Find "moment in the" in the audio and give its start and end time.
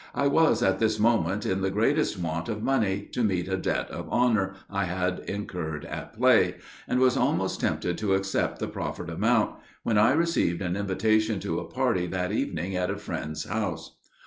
0.99-1.69